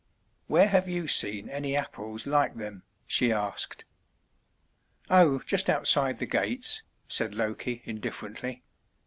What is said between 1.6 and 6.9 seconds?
Apples like them?" she asked. "Oh, just outside the gates,"